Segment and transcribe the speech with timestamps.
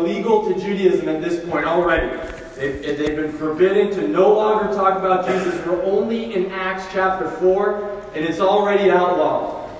[0.00, 2.16] illegal to Judaism at this point already.
[2.56, 5.54] They've, they've been forbidden to no longer talk about Jesus.
[5.66, 9.70] We're only in Acts chapter 4, and it's already outlawed.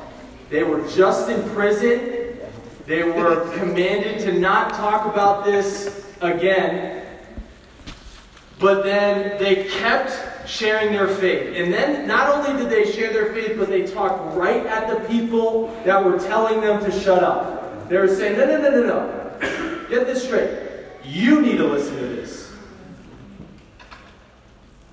[0.50, 2.38] They were just in prison.
[2.86, 7.06] They were commanded to not talk about this again.
[8.58, 11.56] But then they kept sharing their faith.
[11.56, 15.08] And then not only did they share their faith, but they talked right at the
[15.08, 17.88] people that were telling them to shut up.
[17.88, 19.26] They were saying, no, no, no, no, no.
[19.88, 20.50] Get this straight.
[21.04, 22.52] You need to listen to this.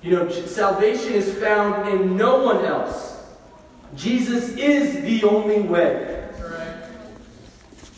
[0.02, 3.24] You know, salvation is found in no one else.
[3.96, 6.28] Jesus is the only way.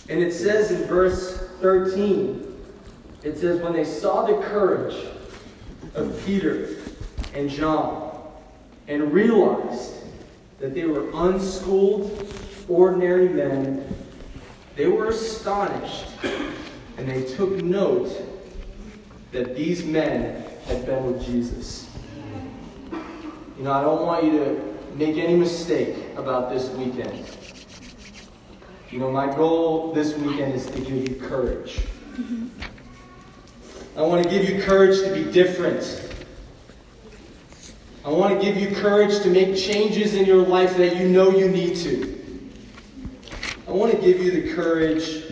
[0.09, 2.43] And it says in verse 13,
[3.25, 4.95] it says, when they saw the courage
[5.95, 6.77] of Peter
[7.35, 8.21] and John
[8.87, 9.95] and realized
[10.61, 12.33] that they were unschooled,
[12.69, 13.95] ordinary men,
[14.77, 16.07] they were astonished
[16.97, 18.11] and they took note
[19.33, 21.89] that these men had been with Jesus.
[23.59, 27.25] You know, I don't want you to make any mistake about this weekend.
[28.91, 31.81] You know, my goal this weekend is to give you courage.
[33.97, 36.03] I want to give you courage to be different.
[38.05, 41.31] I want to give you courage to make changes in your life that you know
[41.31, 42.15] you need to.
[43.67, 45.26] I want to give you the courage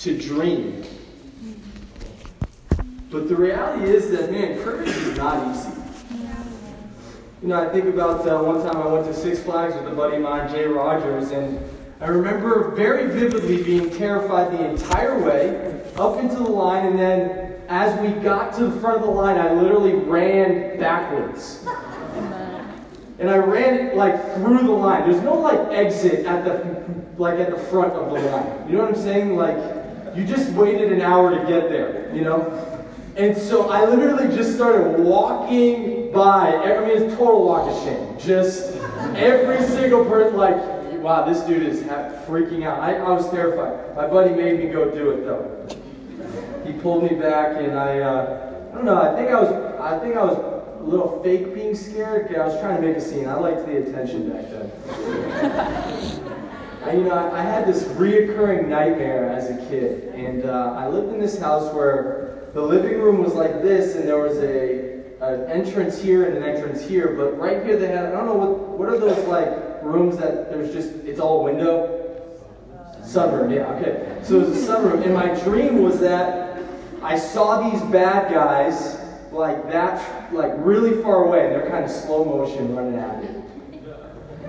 [0.00, 0.82] to dream.
[3.10, 5.70] But the reality is that, man, courage is not easy.
[7.42, 9.94] You know, I think about uh, one time I went to Six Flags with a
[9.94, 11.58] buddy of mine, Jay Rogers, and
[12.00, 17.60] I remember very vividly being terrified the entire way up into the line, and then
[17.68, 21.66] as we got to the front of the line, I literally ran backwards.
[23.18, 25.10] And I ran like through the line.
[25.10, 26.84] There's no like exit at the
[27.18, 28.68] like at the front of the line.
[28.68, 29.36] You know what I'm saying?
[29.36, 29.79] Like
[30.14, 32.76] you just waited an hour to get there, you know?
[33.16, 36.54] And so I literally just started walking by.
[36.54, 38.18] I mean, it's total walk of shame.
[38.18, 38.76] Just
[39.16, 40.56] every single person, like,
[41.00, 41.80] wow, this dude is
[42.26, 42.80] freaking out.
[42.80, 43.96] I, I was terrified.
[43.96, 45.66] My buddy made me go do it though.
[46.64, 49.00] He pulled me back, and I, uh, I don't know.
[49.00, 52.34] I think I was, I think I was a little fake being scared.
[52.34, 53.26] I was trying to make a scene.
[53.28, 54.70] I liked the attention back then.
[56.82, 60.88] I, you know, I, I, had this reoccurring nightmare as a kid, and uh, I
[60.88, 64.90] lived in this house where the living room was like this, and there was a
[65.20, 68.34] an entrance here and an entrance here, but right here they had I don't know
[68.34, 71.96] what what are those like rooms that there's just it's all window.
[73.02, 74.22] Sunroom, yeah, okay.
[74.22, 76.62] So it was a sunroom, and my dream was that
[77.02, 79.00] I saw these bad guys
[79.32, 83.39] like that, like really far away, and they're kind of slow motion running at me.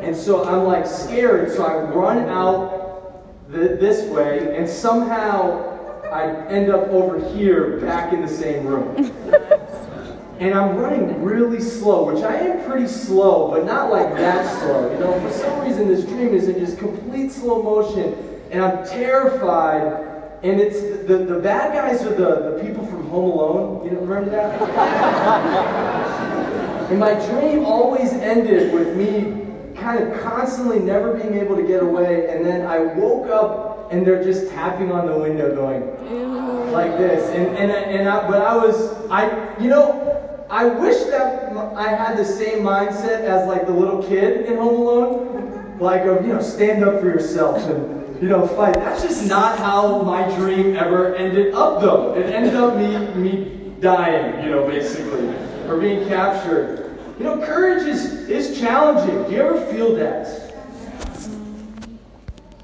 [0.02, 5.68] And so I'm like scared, so I run out the, this way, and somehow
[6.12, 8.96] I end up over here back in the same room.
[10.40, 14.92] and I'm running really slow, which I am pretty slow, but not like that slow.
[14.92, 18.16] You know, for some reason this dream is in just complete slow motion,
[18.50, 20.08] and I'm terrified.
[20.42, 23.86] And it's the, the bad guys are the, the people from Home Alone.
[23.86, 24.60] You know, remember that?
[26.90, 29.51] and my dream always ended with me
[29.82, 32.30] kind of constantly never being able to get away.
[32.30, 36.72] And then I woke up and they're just tapping on the window going Ew.
[36.72, 37.30] like this.
[37.30, 42.18] And, and, and I, but I was, I, you know, I wish that I had
[42.18, 45.78] the same mindset as like the little kid in Home Alone.
[45.80, 48.76] Like, of, you know, stand up for yourself and, you know, fight.
[48.76, 52.14] That's just not how my dream ever ended up, though.
[52.14, 55.28] It ended up me, me dying, you know, basically,
[55.68, 56.91] or being captured.
[57.22, 59.26] You know, courage is, is challenging.
[59.26, 60.56] Do you ever feel that?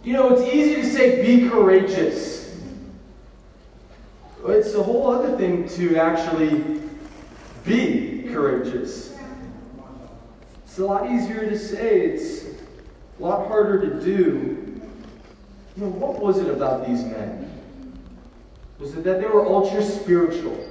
[0.03, 2.57] You know, it's easy to say, be courageous.
[4.47, 6.81] It's a whole other thing to actually
[7.65, 9.15] be courageous.
[10.65, 12.45] It's a lot easier to say, it's
[13.19, 14.81] a lot harder to do.
[15.75, 17.61] You know, what was it about these men?
[18.79, 20.67] Was it that they were ultra spiritual?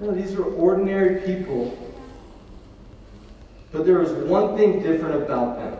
[0.00, 1.76] No, these were ordinary people.
[3.70, 5.76] But there was one thing different about them.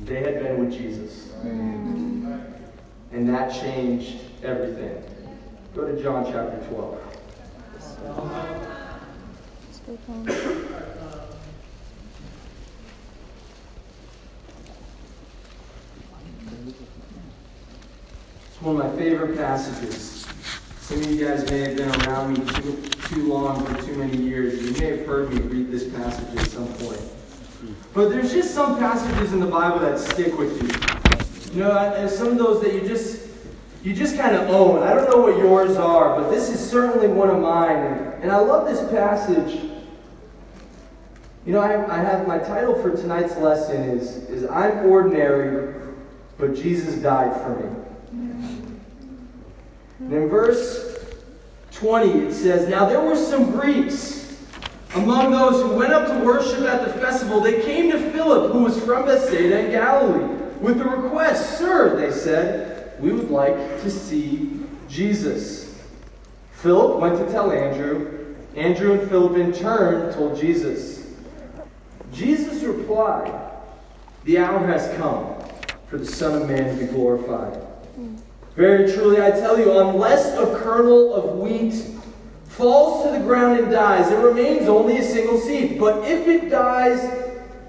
[0.00, 1.32] They had been with Jesus.
[1.42, 5.02] And that changed everything.
[5.74, 6.98] Go to John chapter 12.
[18.46, 20.26] It's one of my favorite passages.
[20.84, 22.76] Some of you guys may have been around me too,
[23.08, 24.62] too long for too many years.
[24.62, 27.00] You may have heard me read this passage at some point.
[27.94, 31.56] But there's just some passages in the Bible that stick with you.
[31.56, 33.28] You know, and some of those that you just,
[33.82, 34.82] you just kind of own.
[34.82, 37.78] I don't know what yours are, but this is certainly one of mine.
[38.20, 39.62] And, I love this passage.
[41.46, 45.80] You know, I, I have my title for tonight's lesson is, is I'm ordinary,
[46.36, 47.83] but Jesus died for me.
[49.98, 50.98] And in verse
[51.72, 54.36] 20, it says, Now there were some Greeks
[54.94, 57.40] among those who went up to worship at the festival.
[57.40, 62.12] They came to Philip, who was from Bethsaida in Galilee, with the request, Sir, they
[62.12, 65.82] said, we would like to see Jesus.
[66.52, 68.36] Philip went to tell Andrew.
[68.56, 71.12] Andrew and Philip in turn told Jesus.
[72.12, 73.32] Jesus replied,
[74.24, 75.34] The hour has come
[75.88, 77.60] for the Son of Man to be glorified.
[78.56, 81.74] Very truly, I tell you, unless a kernel of wheat
[82.46, 85.78] falls to the ground and dies, it remains only a single seed.
[85.78, 87.02] But if it dies,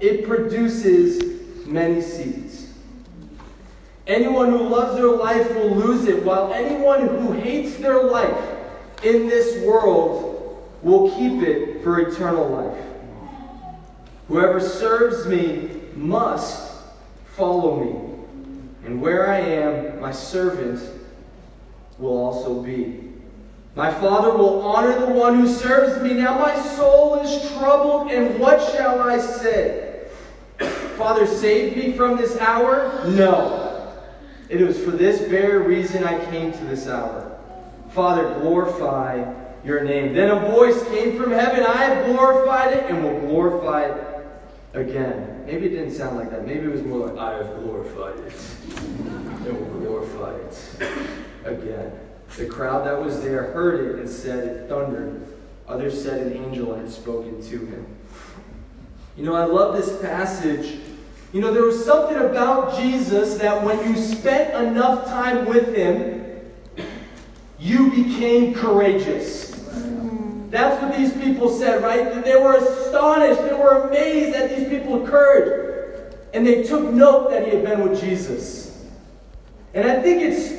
[0.00, 2.72] it produces many seeds.
[4.06, 8.54] Anyone who loves their life will lose it, while anyone who hates their life
[9.02, 10.32] in this world
[10.82, 12.84] will keep it for eternal life.
[14.28, 16.72] Whoever serves me must
[17.34, 18.15] follow me.
[18.86, 20.80] And where I am, my servant
[21.98, 23.00] will also be.
[23.74, 26.14] My Father will honor the one who serves me.
[26.14, 30.06] Now my soul is troubled, and what shall I say?
[30.96, 33.04] Father, save me from this hour?
[33.08, 33.92] No.
[34.48, 37.38] It was for this very reason I came to this hour.
[37.90, 39.34] Father, glorify
[39.64, 40.14] your name.
[40.14, 44.26] Then a voice came from heaven I have glorified it and will glorify it
[44.74, 45.35] again.
[45.46, 46.44] Maybe it didn't sound like that.
[46.44, 48.34] Maybe it was more like, I have glorified it.
[49.46, 50.78] And will glorify it
[51.44, 51.92] again.
[52.36, 55.24] The crowd that was there heard it and said it thundered.
[55.68, 57.86] Others said an angel had spoken to him.
[59.16, 60.80] You know, I love this passage.
[61.32, 66.40] You know, there was something about Jesus that when you spent enough time with him,
[67.60, 69.45] you became courageous.
[70.50, 72.24] That's what these people said, right?
[72.24, 73.42] They were astonished.
[73.42, 76.14] They were amazed at these people's courage.
[76.32, 78.84] And they took note that he had been with Jesus.
[79.74, 80.54] And I think it's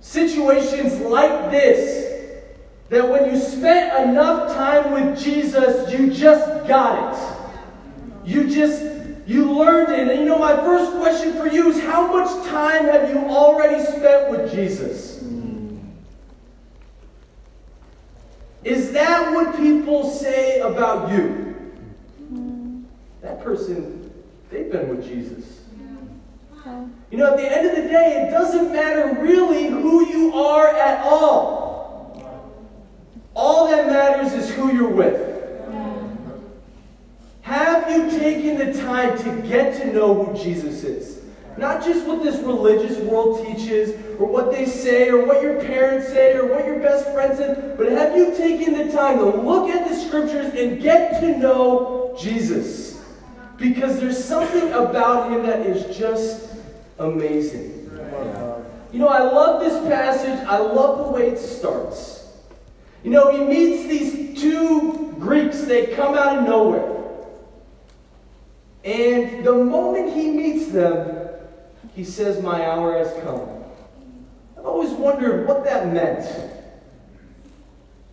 [0.00, 2.08] situations like this
[2.90, 8.28] that when you spent enough time with Jesus, you just got it.
[8.28, 8.82] You just,
[9.26, 10.08] you learned it.
[10.08, 13.82] And you know, my first question for you is how much time have you already
[13.84, 15.09] spent with Jesus?
[18.64, 21.56] Is that what people say about you?
[23.22, 24.12] That person,
[24.50, 25.60] they've been with Jesus.
[27.10, 30.68] You know, at the end of the day, it doesn't matter really who you are
[30.68, 32.40] at all.
[33.34, 35.28] All that matters is who you're with.
[37.40, 41.19] Have you taken the time to get to know who Jesus is?
[41.56, 46.08] Not just what this religious world teaches, or what they say, or what your parents
[46.08, 49.68] say, or what your best friend said, but have you taken the time to look
[49.68, 53.02] at the scriptures and get to know Jesus?
[53.56, 56.54] Because there's something about him that is just
[56.98, 57.76] amazing.
[58.92, 60.46] You know, I love this passage.
[60.48, 62.28] I love the way it starts.
[63.04, 65.62] You know, he meets these two Greeks.
[65.62, 66.96] They come out of nowhere.
[68.84, 71.19] And the moment he meets them,
[71.94, 73.48] he says, My hour has come.
[74.56, 76.24] I've always wondered what that meant.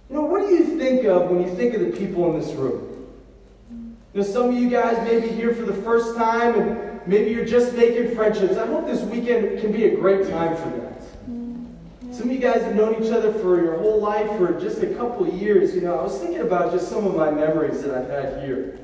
[0.09, 2.53] You know, what do you think of when you think of the people in this
[2.53, 3.07] room?
[4.13, 7.31] You know, some of you guys may be here for the first time and maybe
[7.31, 8.55] you're just making friendships.
[8.55, 12.13] I hope this weekend can be a great time for that.
[12.15, 14.87] Some of you guys have known each other for your whole life for just a
[14.95, 15.75] couple of years.
[15.75, 18.79] You know, I was thinking about just some of my memories that I've had here.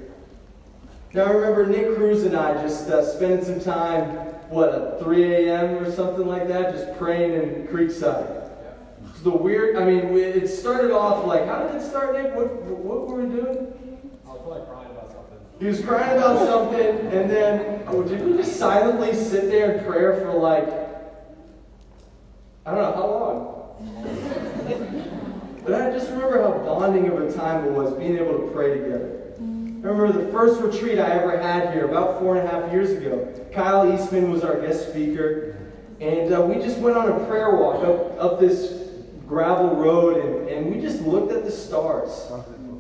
[1.14, 4.16] Now, I remember Nick Cruz and I just uh, spending some time
[4.50, 5.76] what, at 3 a.m.
[5.76, 8.50] or something like that, just praying in Creekside.
[9.10, 12.34] It's the weird, I mean, it started off like, how did it start, Nick?
[12.34, 13.74] What, what were we doing?
[14.26, 15.38] I was probably crying about something.
[15.60, 19.86] He was crying about something, and then, oh, did we just silently sit there in
[19.86, 20.68] prayer for like,
[22.66, 23.50] I don't know, how long?
[25.64, 28.80] but I just remember how bonding of a time it was, being able to pray
[28.80, 29.23] together.
[29.84, 33.28] Remember the first retreat I ever had here about four and a half years ago.
[33.52, 35.58] Kyle Eastman was our guest speaker,
[36.00, 38.94] and uh, we just went on a prayer walk up, up this
[39.28, 42.32] gravel road, and, and we just looked at the stars,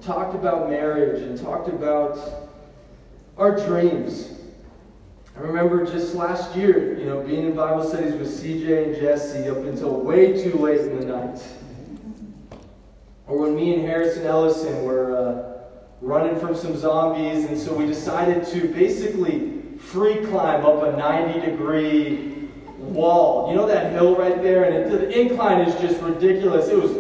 [0.01, 2.17] talked about marriage, and talked about
[3.37, 4.31] our dreams.
[5.35, 9.49] I remember just last year, you know, being in Bible studies with CJ and Jesse
[9.49, 11.43] up until way too late in the night.
[13.27, 15.17] Or when me and Harrison Ellison were.
[15.17, 15.52] Uh,
[16.03, 21.39] running from some zombies, and so we decided to basically free climb up a 90
[21.39, 23.49] degree wall.
[23.49, 26.67] You know that hill right there, and it, the incline is just ridiculous.
[26.67, 26.91] It was,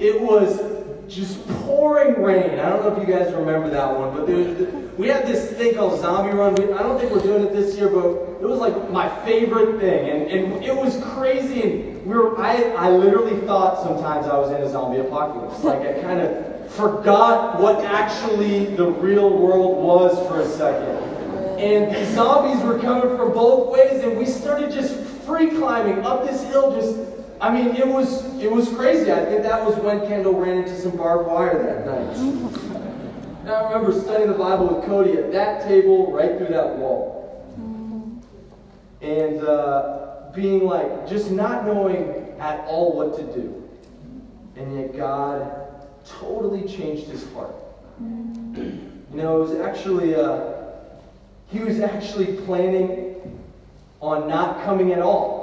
[0.00, 2.58] it was just pouring rain.
[2.58, 5.52] I don't know if you guys remember that one, but there was, we had this
[5.52, 6.56] thing called Zombie Run.
[6.56, 8.08] We, I don't think we're doing it this year, but
[8.42, 11.62] it was like my favorite thing, and, and it was crazy.
[11.62, 15.62] And we were, I, I literally thought sometimes I was in a zombie apocalypse.
[15.62, 20.96] Like I kind of forgot what actually the real world was for a second.
[21.60, 26.26] And the zombies were coming from both ways, and we started just free climbing up
[26.26, 26.98] this hill, just
[27.40, 29.12] I mean, it was it was crazy.
[29.12, 32.77] I think that was when Kendall ran into some barbed wire that night.
[33.48, 38.22] And I remember studying the Bible with Cody at that table, right through that wall,
[39.00, 43.66] and uh, being like, just not knowing at all what to do,
[44.56, 45.50] and yet God
[46.04, 47.54] totally changed his heart.
[48.00, 50.52] You know, it was actually uh,
[51.50, 53.16] he was actually planning
[54.00, 55.37] on not coming at all.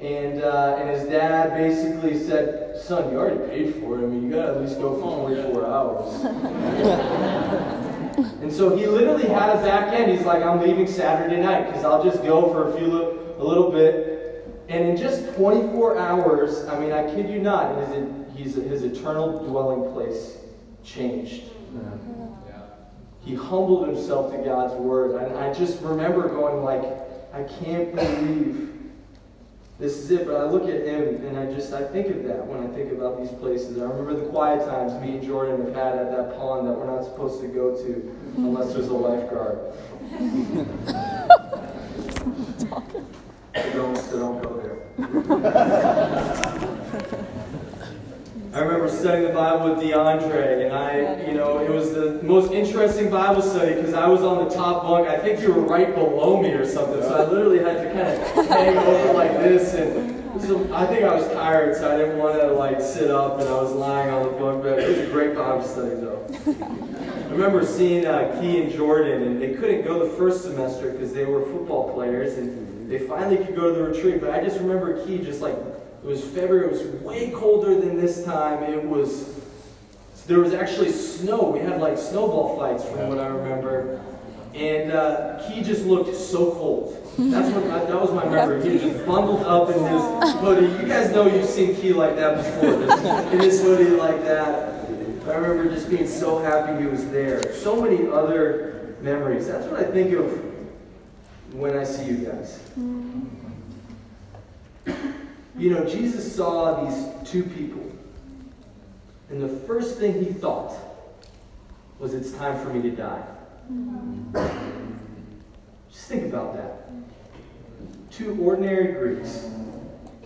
[0.00, 4.04] And, uh, and his dad basically said, Son, you already paid for it.
[4.04, 6.24] I mean, you got to at least go for 24 hours.
[8.40, 10.10] and so he literally had a back end.
[10.10, 13.70] He's like, I'm leaving Saturday night because I'll just go for a few a little
[13.70, 14.66] bit.
[14.70, 17.76] And in just 24 hours, I mean, I kid you not,
[18.34, 20.38] his, his eternal dwelling place
[20.82, 21.42] changed.
[21.74, 21.90] Yeah.
[23.20, 25.22] He humbled himself to God's word.
[25.22, 26.84] And I just remember going like,
[27.34, 28.79] I can't believe
[29.80, 30.26] this is it.
[30.26, 32.92] But I look at him and I just I think of that when I think
[32.92, 33.78] about these places.
[33.78, 36.86] I remember the quiet times me and Jordan have had at that pond that we're
[36.86, 39.58] not supposed to go to unless there's a lifeguard.
[42.58, 42.82] so
[43.72, 44.76] don't, so don't go there.
[48.52, 52.50] I remember studying the Bible with DeAndre, and I, you know, it was the most
[52.50, 55.06] interesting Bible study because I was on the top bunk.
[55.06, 58.08] I think you were right below me or something, so I literally had to kind
[58.40, 59.74] of hang over like this.
[59.74, 63.38] And so I think I was tired, so I didn't want to like sit up,
[63.38, 64.80] and I was lying on the bunk bed.
[64.80, 66.26] It was a great Bible study, though.
[67.28, 71.12] I remember seeing uh, Key and Jordan, and they couldn't go the first semester because
[71.12, 74.20] they were football players, and they finally could go to the retreat.
[74.20, 75.54] But I just remember Key just like
[76.02, 76.66] it was February.
[76.66, 78.62] It was way colder than this time.
[78.62, 79.38] It was.
[80.26, 81.50] There was actually snow.
[81.50, 84.00] We had like snowball fights, from what I remember.
[84.54, 86.96] And uh, he just looked so cold.
[87.18, 88.62] That's what I, that was my memory.
[88.62, 90.82] He was just bundled up in his hoodie.
[90.82, 94.86] You guys know you've seen Key like that before, in his hoodie like that.
[95.26, 97.52] I remember just being so happy he was there.
[97.54, 99.46] So many other memories.
[99.46, 100.26] That's what I think of
[101.52, 102.58] when I see you guys.
[105.60, 107.82] You know, Jesus saw these two people,
[109.28, 110.74] and the first thing he thought
[111.98, 113.22] was, It's time for me to die.
[115.92, 116.88] Just think about that.
[118.10, 119.50] Two ordinary Greeks.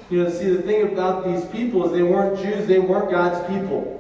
[0.09, 3.45] You know, see, the thing about these people is they weren't Jews, they weren't God's
[3.53, 3.91] people.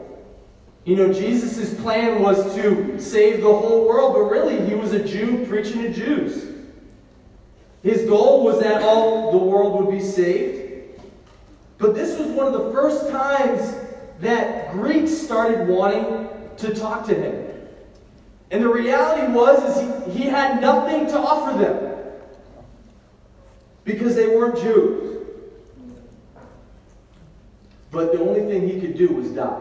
[0.85, 5.03] You know, Jesus' plan was to save the whole world, but really, he was a
[5.03, 6.47] Jew preaching to Jews.
[7.83, 10.64] His goal was that all the world would be saved.
[11.79, 13.75] But this was one of the first times
[14.21, 16.29] that Greeks started wanting
[16.59, 17.51] to talk to him.
[18.51, 21.95] And the reality was is he, he had nothing to offer them
[23.85, 25.27] because they weren't Jews.
[27.91, 29.61] But the only thing he could do was die.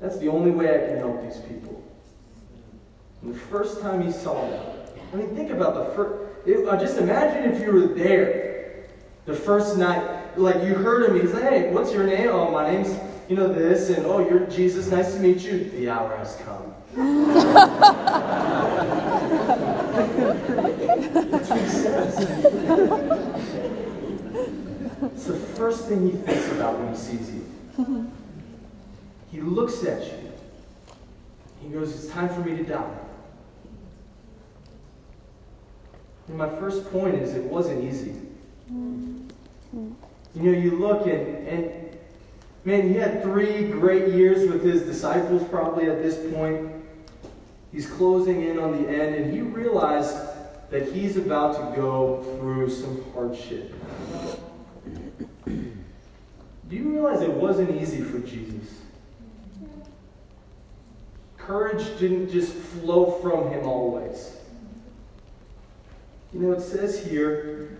[0.00, 1.82] That's the only way I can help these people.
[3.22, 4.76] And the first time he saw them,
[5.12, 6.46] I mean, think about the first.
[6.46, 8.55] It, uh, just imagine if you were there
[9.26, 12.28] the first night, like you heard him, he's like, hey, what's your name?
[12.28, 12.96] Oh, my name's,
[13.28, 15.68] you know, this, and oh, you're Jesus, nice to meet you.
[15.70, 16.72] The hour has come.
[25.02, 28.10] It's the first thing he thinks about when he sees you.
[29.30, 30.32] He looks at you.
[31.62, 32.98] He goes, It's time for me to die.
[36.28, 38.14] And my first point is it wasn't easy.
[38.68, 39.96] You
[40.34, 41.96] know, you look and, and
[42.64, 46.72] man, he had three great years with his disciples probably at this point.
[47.72, 50.16] He's closing in on the end, and he realized
[50.70, 53.72] that he's about to go through some hardship.
[55.46, 58.80] Do you realize it wasn't easy for Jesus?
[61.38, 64.36] Courage didn't just flow from him always.
[66.32, 67.78] You know, it says here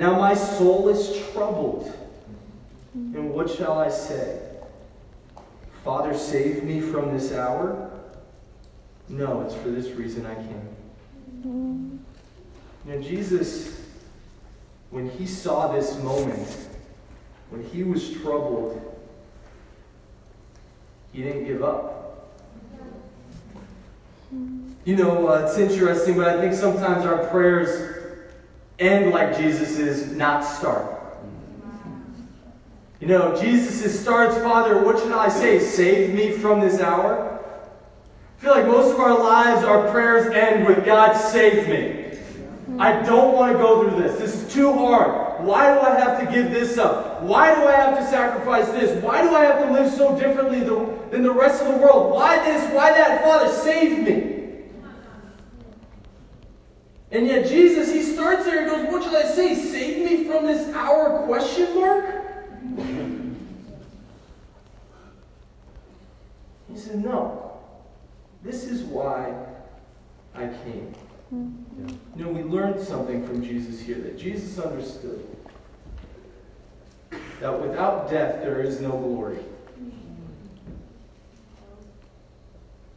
[0.00, 1.92] now my soul is troubled.
[2.94, 4.40] And what shall I say?
[5.84, 7.90] Father, save me from this hour?
[9.08, 12.04] No, it's for this reason I came.
[12.84, 13.80] Now, Jesus
[14.90, 16.68] when he saw this moment,
[17.50, 18.80] when he was troubled,
[21.12, 22.36] he didn't give up.
[24.84, 27.99] You know, uh, it's interesting, but I think sometimes our prayers
[28.80, 30.96] end like Jesus's, not start.
[33.00, 35.58] You know, Jesus' starts, Father, what should I say?
[35.58, 37.38] Save me from this hour?
[38.38, 42.18] I feel like most of our lives, our prayers end with God, save me.
[42.78, 44.18] I don't want to go through this.
[44.18, 45.44] This is too hard.
[45.44, 47.22] Why do I have to give this up?
[47.22, 49.02] Why do I have to sacrifice this?
[49.02, 52.12] Why do I have to live so differently than the rest of the world?
[52.12, 52.62] Why this?
[52.74, 53.22] Why that?
[53.22, 54.39] Father, save me.
[57.12, 59.54] And yet Jesus, he starts there and goes, what should I say?
[59.54, 62.20] Save me from this hour question mark?
[66.72, 67.58] He said, No.
[68.42, 69.34] This is why
[70.34, 70.94] I came.
[71.30, 71.94] Yeah.
[72.16, 75.26] You know, we learned something from Jesus here that Jesus understood
[77.40, 79.38] that without death there is no glory.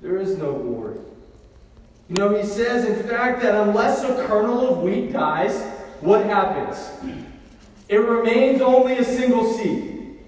[0.02, 1.00] There is no glory.
[2.10, 5.62] You know, he says, in fact, that unless a kernel of wheat dies,
[6.02, 6.90] what happens?
[7.88, 10.20] It remains only a single seed.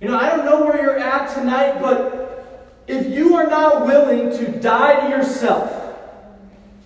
[0.00, 4.30] You know, I don't know where you're at tonight, but if you are not willing
[4.30, 5.72] to die to yourself,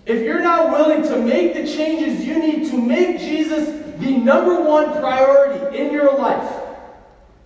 [0.05, 3.67] if you're not willing to make the changes you need to make Jesus
[3.99, 6.53] the number one priority in your life,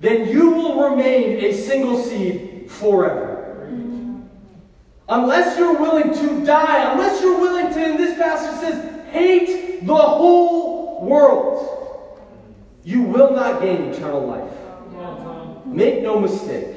[0.01, 3.38] then you will remain a single seed forever.
[5.09, 9.95] Unless you're willing to die, unless you're willing to, in this passage says, hate the
[9.95, 12.19] whole world,
[12.83, 15.65] you will not gain eternal life.
[15.65, 16.75] Make no mistake.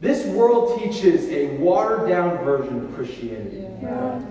[0.00, 3.66] This world teaches a watered down version of Christianity.
[3.82, 4.24] Yeah.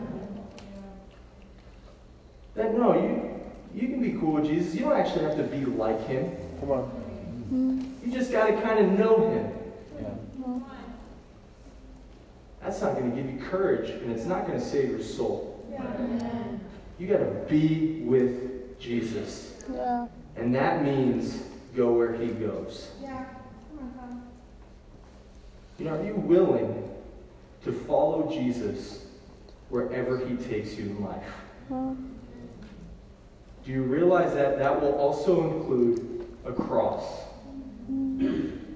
[2.56, 3.38] That no, you
[3.76, 4.74] you can be cool with Jesus.
[4.74, 6.36] You don't actually have to be like him.
[6.60, 7.96] Come on.
[8.04, 9.52] You just got to kind of know him.
[10.02, 10.60] Yeah.
[12.62, 15.66] That's not going to give you courage, and it's not going to save your soul.
[15.72, 15.84] Yeah.
[17.00, 19.64] You got to be with Jesus.
[19.72, 20.08] Yeah.
[20.36, 21.44] And that means
[21.76, 22.92] go where he goes.
[23.02, 23.26] Yeah.
[25.78, 26.92] You know, are you willing
[27.64, 29.06] to follow Jesus
[29.70, 31.32] wherever he takes you in life?
[31.70, 32.14] Mm-hmm.
[33.64, 37.04] Do you realize that that will also include a cross?
[37.92, 38.67] Mm-hmm.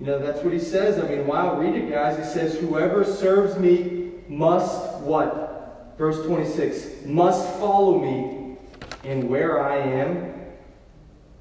[0.00, 0.98] You know, that's what he says.
[0.98, 2.16] I mean, wow, read it, guys.
[2.16, 5.94] He says, Whoever serves me must what?
[5.98, 8.56] Verse 26 must follow me,
[9.04, 10.32] and where I am,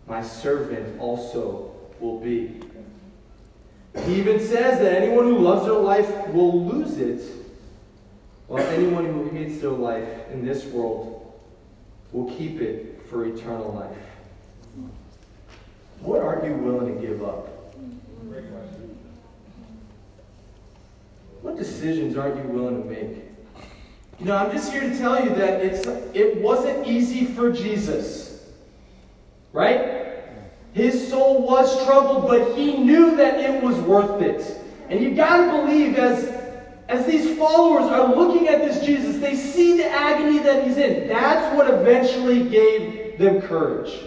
[0.08, 2.60] my servant also will be.
[4.04, 7.22] He even says that anyone who loves their life will lose it,
[8.48, 11.32] while anyone who hates their life in this world
[12.12, 14.92] will keep it for eternal life.
[16.02, 17.59] What are you willing to give up?
[21.42, 23.24] What decisions aren't you willing to make?
[24.20, 28.46] You know, I'm just here to tell you that it's it wasn't easy for Jesus.
[29.54, 30.00] Right?
[30.74, 34.62] His soul was troubled, but he knew that it was worth it.
[34.90, 36.26] And you got to believe as,
[36.88, 41.08] as these followers are looking at this Jesus, they see the agony that he's in.
[41.08, 44.04] That's what eventually gave them courage.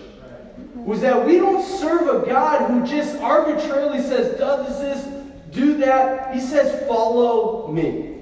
[0.75, 5.07] Was that we don't serve a God who just arbitrarily says, does this,
[5.51, 6.35] do that.
[6.35, 8.17] He says, follow me.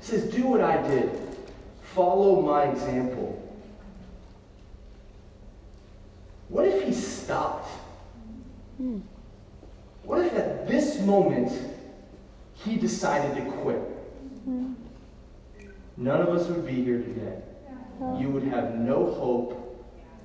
[0.00, 1.10] He says, do what I did.
[1.82, 3.40] Follow my example.
[6.48, 7.68] What if he stopped?
[8.76, 9.00] Hmm.
[10.04, 11.50] What if at this moment
[12.54, 13.78] he decided to quit?
[14.44, 14.74] Hmm.
[15.96, 17.40] None of us would be here today.
[18.18, 19.63] You would have no hope.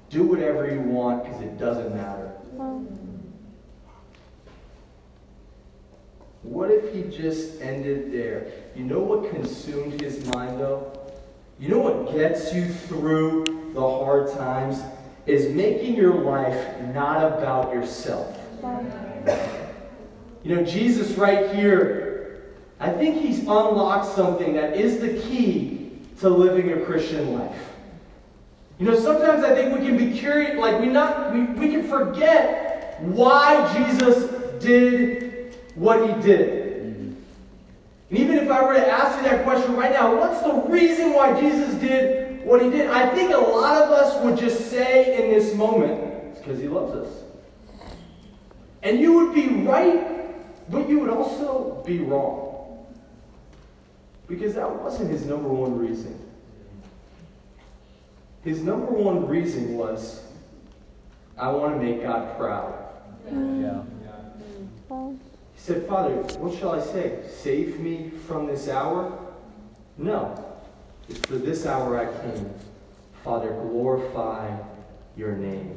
[0.09, 2.27] Do whatever you want because it doesn't matter.
[6.43, 8.51] What if he just ended there?
[8.75, 10.91] You know what consumed his mind though?
[11.59, 14.81] You know what gets you through the hard times?
[15.29, 18.37] is making your life not about yourself.
[20.43, 26.29] You know, Jesus, right here, I think he's unlocked something that is the key to
[26.29, 27.68] living a Christian life.
[28.79, 31.87] You know, sometimes I think we can be curious, like we not we, we can
[31.87, 34.31] forget why Jesus
[34.63, 36.69] did what he did.
[38.09, 41.13] And even if I were to ask you that question right now, what's the reason
[41.13, 45.21] why Jesus did what he did, I think a lot of us would just say
[45.21, 47.23] in this moment, it's because he loves us.
[48.81, 52.85] And you would be right, but you would also be wrong.
[54.27, 56.28] Because that wasn't his number one reason.
[58.43, 60.23] His number one reason was,
[61.37, 62.73] I want to make God proud.
[63.31, 63.83] Yeah.
[64.89, 67.19] He said, Father, what shall I say?
[67.29, 69.17] Save me from this hour?
[69.97, 70.45] No.
[71.07, 72.53] It's for this hour I came.
[73.23, 74.55] Father, glorify
[75.17, 75.75] your name.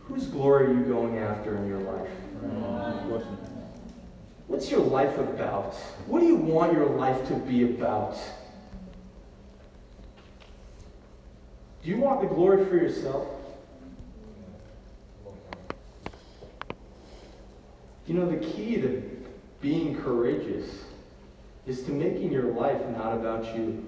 [0.00, 2.10] Whose glory are you going after in your life?
[4.46, 5.74] What's your life about?
[6.06, 8.16] What do you want your life to be about?
[11.84, 13.28] Do you want the glory for yourself?
[18.06, 19.02] You know, the key to
[19.60, 20.66] being courageous
[21.66, 23.86] is to making your life not about you.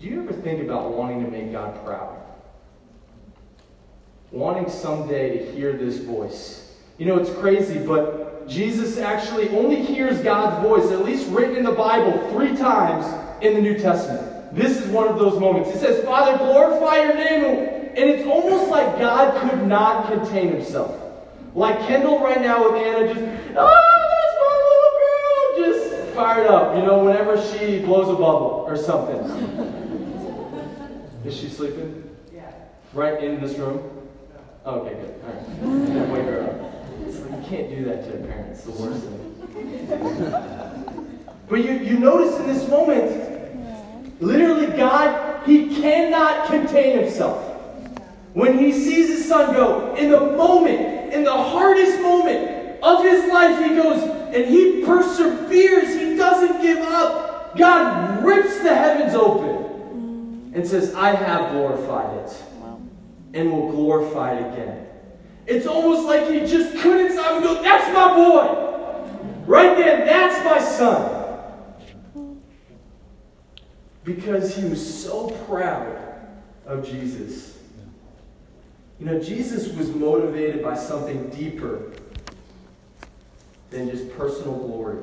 [0.00, 2.16] Do you ever think about wanting to make God proud?
[4.32, 6.76] Wanting someday to hear this voice.
[6.98, 11.64] You know, it's crazy, but Jesus actually only hears God's voice, at least written in
[11.64, 13.06] the Bible, three times
[13.42, 14.29] in the New Testament.
[14.52, 15.70] This is one of those moments.
[15.70, 17.44] He says, Father, glorify your name.
[17.96, 20.96] And it's almost like God could not contain himself.
[21.54, 26.76] Like Kendall right now with Anna, just, oh, that's my little girl, just fired up,
[26.76, 29.18] you know, whenever she blows a bubble or something.
[31.24, 32.16] Is she sleeping?
[32.32, 32.52] Yeah.
[32.94, 33.82] Right in this room?
[34.64, 35.14] Oh, okay, good.
[35.24, 36.08] All right.
[36.10, 36.56] Wake her up.
[37.06, 38.50] You can't do that to a parent.
[38.52, 39.16] It's the worst thing.
[41.48, 43.29] but you, you notice in this moment,
[44.20, 47.42] literally God, He cannot contain Himself.
[48.34, 53.30] When He sees His Son go, in the moment, in the hardest moment of His
[53.30, 54.02] life, He goes
[54.34, 55.94] and He perseveres.
[55.98, 57.56] He doesn't give up.
[57.56, 62.42] God rips the heavens open and says, I have glorified it
[63.34, 64.86] and will glorify it again.
[65.46, 68.66] It's almost like he just couldn't stop and go, That's my boy!
[69.46, 71.19] Right then, that's my son.
[74.14, 75.96] Because he was so proud
[76.66, 77.58] of Jesus.
[78.98, 81.92] You know, Jesus was motivated by something deeper
[83.70, 84.98] than just personal glory.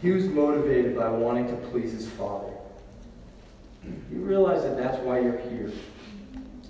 [0.00, 2.52] He was motivated by wanting to please his Father.
[3.84, 5.72] You realize that that's why you're here.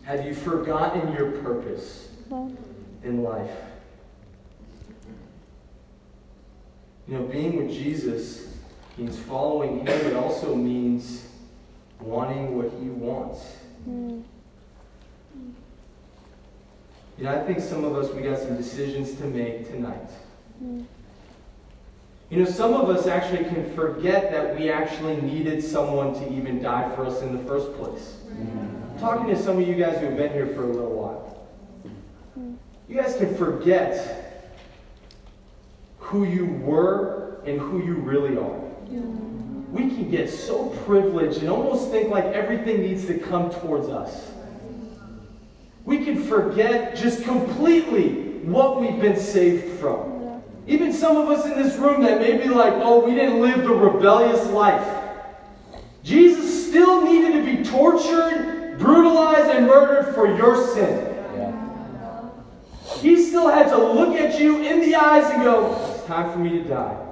[0.05, 2.09] Have you forgotten your purpose
[3.05, 3.51] in life?
[7.07, 8.50] You know, being with Jesus
[9.01, 9.89] means following Him.
[9.89, 11.27] It also means
[12.01, 13.57] wanting what He wants.
[13.87, 14.25] You
[17.25, 20.11] know, I think some of us, we got some decisions to make tonight.
[20.61, 26.63] You know, some of us actually can forget that we actually needed someone to even
[26.63, 28.19] die for us in the first place.
[28.31, 31.49] I'm talking to some of you guys who have been here for a little while.
[32.89, 34.49] You guys can forget
[35.99, 38.70] who you were and who you really are.
[38.91, 44.31] We can get so privileged and almost think like everything needs to come towards us.
[45.85, 50.43] We can forget just completely what we've been saved from.
[50.67, 53.63] Even some of us in this room that may be like, oh, we didn't live
[53.63, 54.87] the rebellious life.
[56.03, 61.07] Jesus still needed to be tortured, brutalized, and murdered for your sin.
[62.99, 66.39] He still had to look at you in the eyes and go, it's time for
[66.39, 67.10] me to die.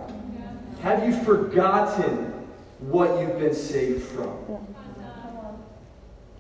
[0.83, 2.33] Have you forgotten
[2.81, 4.67] what you've been saved from?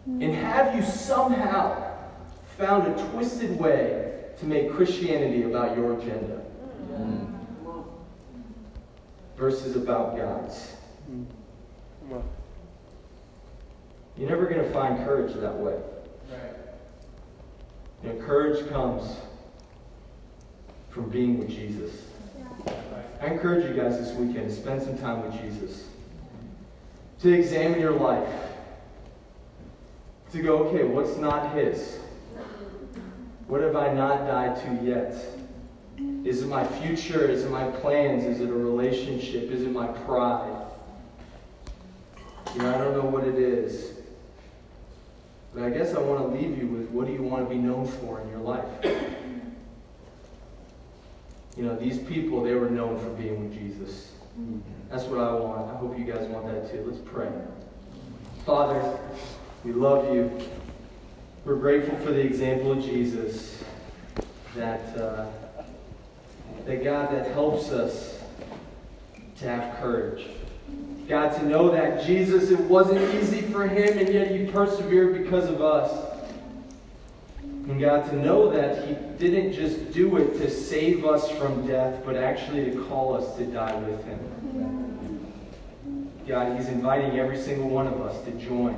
[0.06, 1.96] And have you somehow
[2.56, 6.38] found a twisted way to make Christianity about your agenda?
[9.38, 10.74] versus about God's.
[14.16, 15.78] You're never going to find courage that way.
[18.02, 19.16] You know, courage comes
[20.90, 22.07] from being with Jesus.
[23.20, 25.86] I encourage you guys this weekend to spend some time with Jesus.
[27.20, 28.28] To examine your life.
[30.32, 31.98] To go, okay, what's not His?
[33.48, 35.16] What have I not died to yet?
[36.24, 37.28] Is it my future?
[37.28, 38.24] Is it my plans?
[38.24, 39.50] Is it a relationship?
[39.50, 40.66] Is it my pride?
[42.54, 43.94] You know, I don't know what it is.
[45.54, 47.60] But I guess I want to leave you with what do you want to be
[47.60, 48.64] known for in your life?
[51.58, 54.12] You know, these people, they were known for being with Jesus.
[54.90, 55.70] That's what I want.
[55.70, 56.84] I hope you guys want that too.
[56.88, 57.30] Let's pray.
[58.46, 58.98] Father,
[59.64, 60.30] we love you.
[61.44, 63.62] We're grateful for the example of Jesus
[64.54, 64.96] that.
[64.96, 65.26] Uh,
[66.68, 68.22] that God that helps us
[69.38, 70.26] to have courage.
[71.08, 75.48] God, to know that Jesus, it wasn't easy for him, and yet he persevered because
[75.48, 76.07] of us.
[77.68, 82.02] And God, to know that he didn't just do it to save us from death,
[82.04, 84.18] but actually to call us to die with him.
[86.28, 88.76] God, He's inviting every single one of us to join.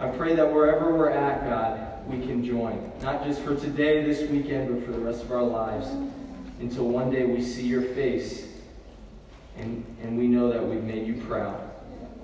[0.00, 2.90] I pray that wherever we're at, God, we can join.
[3.02, 5.88] Not just for today, this weekend, but for the rest of our lives.
[6.58, 8.48] Until one day we see your face
[9.58, 11.60] and, and we know that we've made you proud.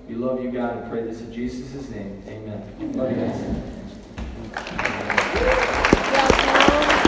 [0.07, 2.23] We love you, God, and pray this in Jesus' name.
[2.27, 2.93] Amen.
[2.93, 3.78] Love you guys.